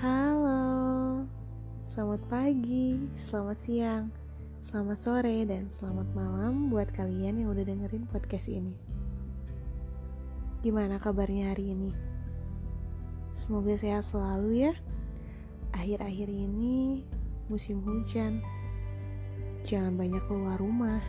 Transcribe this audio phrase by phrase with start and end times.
[0.00, 0.64] Halo,
[1.84, 4.08] selamat pagi, selamat siang,
[4.64, 8.72] selamat sore, dan selamat malam buat kalian yang udah dengerin podcast ini.
[10.64, 11.92] Gimana kabarnya hari ini?
[13.36, 14.72] Semoga sehat selalu ya.
[15.76, 17.04] Akhir-akhir ini
[17.52, 18.40] musim hujan.
[19.60, 21.04] Jangan banyak keluar rumah.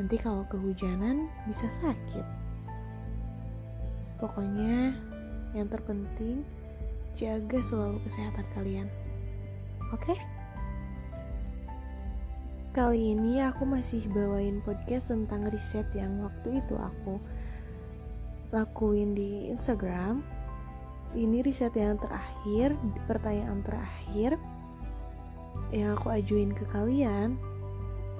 [0.00, 2.35] Nanti kalau kehujanan bisa sakit.
[4.16, 4.96] Pokoknya
[5.52, 6.44] yang terpenting
[7.16, 8.88] jaga selalu kesehatan kalian.
[9.92, 10.16] Oke?
[12.76, 17.16] Kali ini aku masih bawain podcast tentang riset yang waktu itu aku
[18.52, 20.20] lakuin di Instagram
[21.16, 22.76] ini riset yang terakhir,
[23.08, 24.36] pertanyaan terakhir
[25.72, 27.40] yang aku ajuin ke kalian.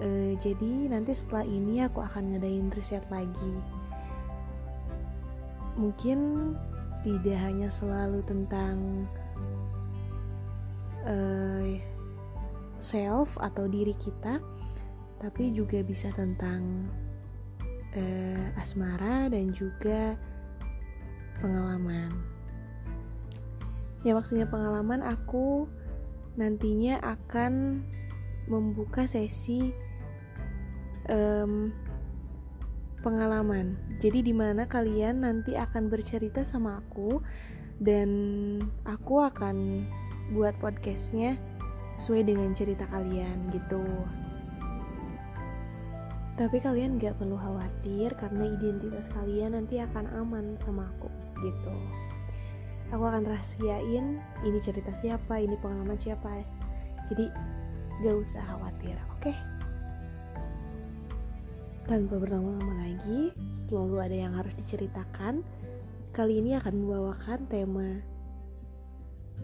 [0.00, 3.54] E, jadi nanti setelah ini aku akan ngadain riset lagi.
[5.76, 6.18] Mungkin
[7.04, 9.06] tidak hanya selalu tentang
[11.04, 11.16] e,
[12.80, 14.40] self atau diri kita,
[15.20, 16.88] tapi juga bisa tentang
[17.94, 18.02] e,
[18.58, 20.16] asmara dan juga
[21.38, 22.10] pengalaman.
[24.02, 25.66] Ya maksudnya pengalaman aku
[26.36, 27.82] nantinya akan
[28.46, 29.74] membuka sesi
[31.10, 31.74] um,
[33.06, 33.78] pengalaman.
[34.02, 37.22] Jadi di mana kalian nanti akan bercerita sama aku
[37.78, 38.10] dan
[38.82, 39.86] aku akan
[40.34, 41.38] buat podcastnya
[41.94, 43.86] sesuai dengan cerita kalian gitu.
[46.36, 51.08] Tapi kalian gak perlu khawatir karena identitas kalian nanti akan aman sama aku
[51.40, 51.72] gitu.
[52.92, 56.42] Aku akan rahasiain ini cerita siapa ini pengalaman siapa.
[57.08, 57.30] Jadi
[58.02, 59.30] gak usah khawatir oke?
[59.32, 59.55] okay?
[61.86, 65.46] Tanpa berlama-lama lagi selalu ada yang harus diceritakan.
[66.10, 68.02] Kali ini akan membawakan tema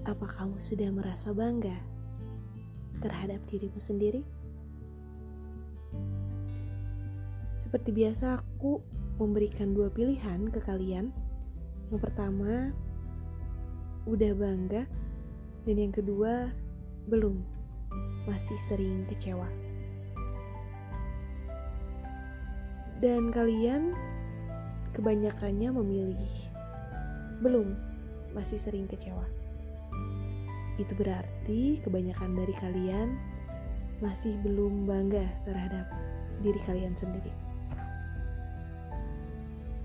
[0.02, 1.78] apa kamu sudah merasa bangga
[2.98, 4.26] terhadap dirimu sendiri?
[7.62, 8.82] Seperti biasa aku
[9.22, 11.14] memberikan dua pilihan ke kalian.
[11.94, 12.74] Yang pertama
[14.02, 14.82] udah bangga
[15.62, 16.50] dan yang kedua
[17.06, 17.38] belum.
[18.26, 19.71] Masih sering kecewa
[23.02, 23.98] dan kalian
[24.94, 26.34] kebanyakannya memilih.
[27.42, 27.74] Belum
[28.30, 29.26] masih sering kecewa.
[30.78, 33.08] Itu berarti kebanyakan dari kalian
[33.98, 35.90] masih belum bangga terhadap
[36.46, 37.34] diri kalian sendiri.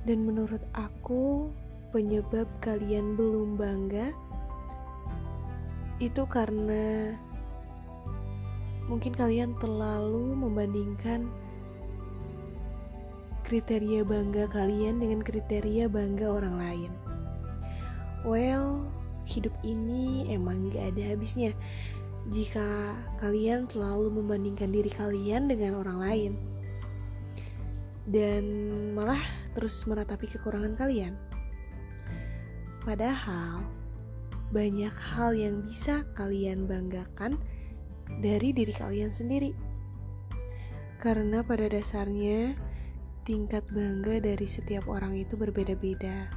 [0.05, 1.49] Dan menurut aku
[1.89, 4.13] penyebab kalian belum bangga
[5.97, 7.17] itu karena
[8.85, 11.25] mungkin kalian terlalu membandingkan
[13.47, 16.91] kriteria bangga kalian dengan kriteria bangga orang lain.
[18.27, 18.83] Well,
[19.23, 21.55] hidup ini emang gak ada habisnya
[22.27, 22.91] jika
[23.23, 26.31] kalian selalu membandingkan diri kalian dengan orang lain
[28.03, 28.43] dan
[28.91, 29.19] malah
[29.55, 31.15] terus meratapi kekurangan kalian.
[32.83, 33.63] Padahal
[34.51, 37.39] banyak hal yang bisa kalian banggakan
[38.19, 39.55] dari diri kalian sendiri.
[40.99, 42.66] Karena pada dasarnya
[43.27, 46.31] tingkat bangga dari setiap orang itu berbeda-beda.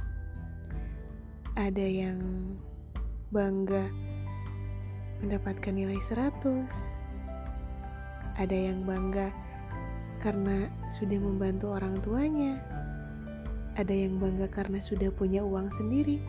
[1.55, 2.19] Ada yang
[3.31, 3.87] bangga
[5.23, 6.67] mendapatkan nilai 100.
[8.35, 9.31] Ada yang bangga
[10.19, 12.59] karena sudah membantu orang tuanya.
[13.79, 16.19] Ada yang bangga karena sudah punya uang sendiri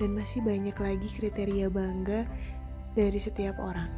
[0.00, 2.24] dan masih banyak lagi kriteria bangga
[2.96, 3.92] dari setiap orang.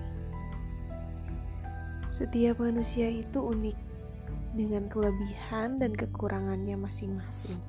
[2.10, 3.88] Setiap manusia itu unik
[4.59, 7.63] dengan kelebihan dan kekurangannya masing-masing.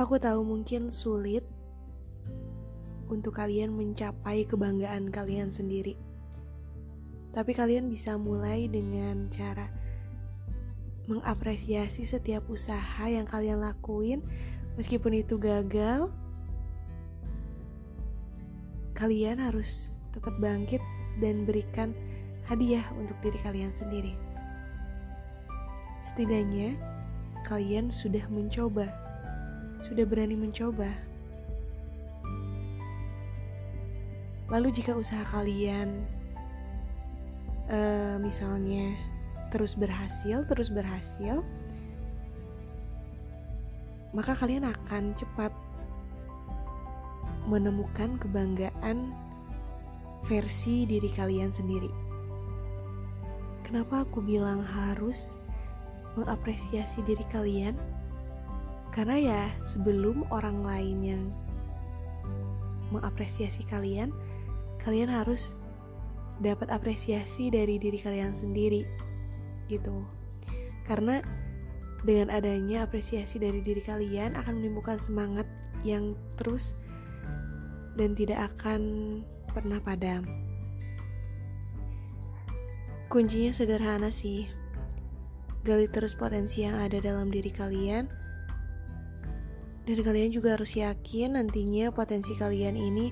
[0.00, 1.44] Aku tahu mungkin sulit
[3.12, 6.00] untuk kalian mencapai kebanggaan kalian sendiri.
[7.36, 9.68] Tapi kalian bisa mulai dengan cara
[11.04, 14.24] mengapresiasi setiap usaha yang kalian lakuin
[14.80, 16.08] meskipun itu gagal
[18.96, 20.80] kalian harus tetap bangkit
[21.20, 21.92] dan berikan
[22.48, 24.23] hadiah untuk diri kalian sendiri.
[26.04, 26.76] Setidaknya,
[27.48, 28.92] kalian sudah mencoba,
[29.80, 30.92] sudah berani mencoba.
[34.52, 36.04] Lalu, jika usaha kalian,
[37.72, 38.92] uh, misalnya,
[39.48, 41.40] terus berhasil, terus berhasil,
[44.12, 45.50] maka kalian akan cepat
[47.48, 49.12] menemukan kebanggaan
[50.24, 51.92] versi diri kalian sendiri.
[53.64, 55.40] Kenapa aku bilang harus
[56.14, 57.74] mengapresiasi diri kalian?
[58.94, 61.24] Karena ya sebelum orang lain yang
[62.94, 64.14] mengapresiasi kalian,
[64.78, 65.58] kalian harus
[66.38, 68.86] dapat apresiasi dari diri kalian sendiri
[69.66, 70.06] gitu.
[70.86, 71.22] Karena
[72.04, 75.48] dengan adanya apresiasi dari diri kalian akan menimbulkan semangat
[75.82, 76.76] yang terus
[77.96, 78.82] dan tidak akan
[79.50, 80.26] pernah padam.
[83.08, 84.50] Kuncinya sederhana sih.
[85.64, 88.04] Gali terus potensi yang ada dalam diri kalian
[89.84, 93.08] dan kalian juga harus yakin nantinya potensi kalian ini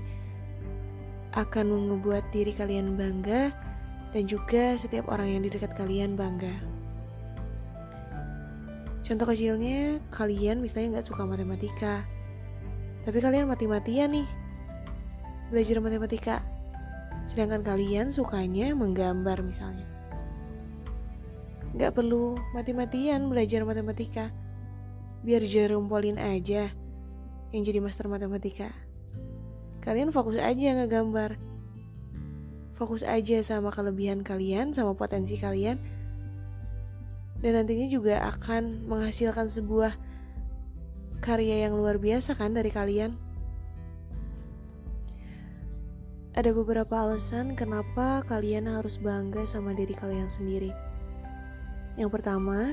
[1.32, 3.52] akan membuat diri kalian bangga
[4.12, 6.52] dan juga setiap orang yang di dekat kalian bangga.
[9.00, 12.04] Contoh kecilnya, kalian misalnya nggak suka matematika,
[13.02, 14.28] tapi kalian mati-matian nih
[15.48, 16.36] belajar matematika,
[17.24, 19.91] sedangkan kalian sukanya menggambar misalnya.
[21.72, 24.28] Nggak perlu mati-matian belajar matematika,
[25.24, 26.68] biar Jerome Pauline aja
[27.52, 28.68] yang jadi master matematika.
[29.80, 31.40] Kalian fokus aja ngegambar.
[32.76, 35.80] Fokus aja sama kelebihan kalian, sama potensi kalian.
[37.42, 39.96] Dan nantinya juga akan menghasilkan sebuah
[41.22, 43.18] karya yang luar biasa kan dari kalian.
[46.32, 50.91] Ada beberapa alasan kenapa kalian harus bangga sama diri kalian sendiri.
[51.96, 52.72] Yang pertama,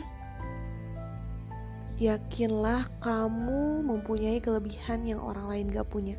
[1.99, 6.15] yakinlah kamu mempunyai kelebihan yang orang lain gak punya.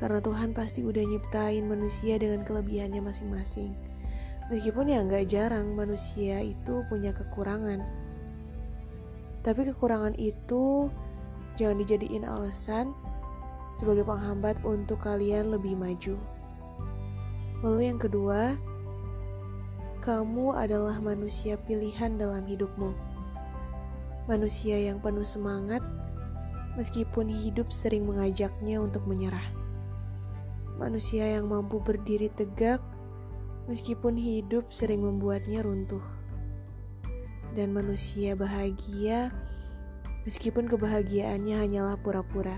[0.00, 3.76] Karena Tuhan pasti udah nyiptain manusia dengan kelebihannya masing-masing.
[4.48, 7.84] Meskipun ya gak jarang manusia itu punya kekurangan.
[9.44, 10.88] Tapi kekurangan itu
[11.60, 12.96] jangan dijadiin alasan
[13.76, 16.16] sebagai penghambat untuk kalian lebih maju.
[17.60, 18.56] Lalu yang kedua,
[20.00, 23.10] kamu adalah manusia pilihan dalam hidupmu
[24.30, 25.82] manusia yang penuh semangat,
[26.78, 29.42] meskipun hidup sering mengajaknya untuk menyerah.
[30.78, 32.78] Manusia yang mampu berdiri tegak,
[33.66, 36.02] meskipun hidup sering membuatnya runtuh.
[37.58, 39.34] Dan manusia bahagia,
[40.22, 42.54] meskipun kebahagiaannya hanyalah pura-pura.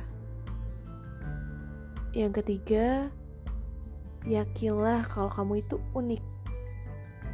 [2.13, 3.09] Yang ketiga,
[4.29, 6.23] yakinlah kalau kamu itu unik,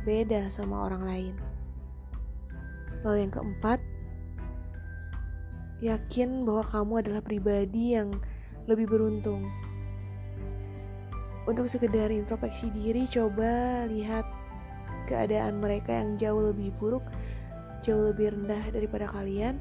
[0.09, 1.35] beda sama orang lain.
[3.05, 3.79] Lalu yang keempat,
[5.85, 8.17] yakin bahwa kamu adalah pribadi yang
[8.65, 9.45] lebih beruntung.
[11.45, 14.25] Untuk sekedar introspeksi diri, coba lihat
[15.09, 17.05] keadaan mereka yang jauh lebih buruk,
[17.85, 19.61] jauh lebih rendah daripada kalian.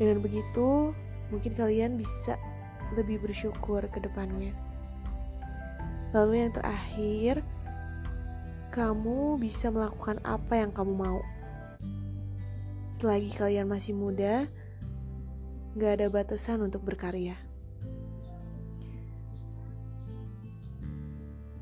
[0.00, 0.92] Dengan begitu,
[1.28, 2.40] mungkin kalian bisa
[2.96, 4.56] lebih bersyukur ke depannya.
[6.16, 7.44] Lalu yang terakhir,
[8.70, 11.20] kamu bisa melakukan apa yang kamu mau.
[12.90, 14.46] Selagi kalian masih muda,
[15.74, 17.34] gak ada batasan untuk berkarya.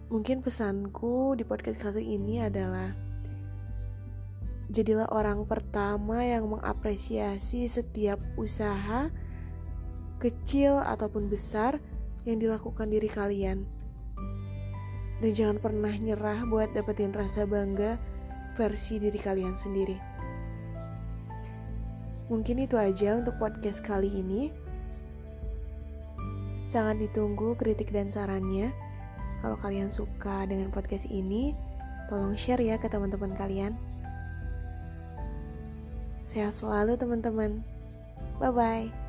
[0.08, 2.96] Mungkin pesanku di podcast kali ini adalah
[4.68, 9.12] jadilah orang pertama yang mengapresiasi setiap usaha
[10.20, 11.80] kecil ataupun besar
[12.24, 13.68] yang dilakukan diri kalian.
[15.18, 17.98] Dan jangan pernah nyerah buat dapetin rasa bangga
[18.54, 19.98] versi diri kalian sendiri.
[22.28, 24.52] Mungkin itu aja untuk podcast kali ini.
[26.60, 28.70] Sangat ditunggu kritik dan sarannya.
[29.40, 31.56] Kalau kalian suka dengan podcast ini,
[32.12, 33.72] tolong share ya ke teman-teman kalian.
[36.28, 37.64] Sehat selalu teman-teman.
[38.36, 39.07] Bye-bye.